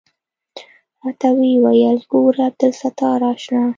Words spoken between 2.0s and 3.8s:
ګوره عبدالستاره اشنا.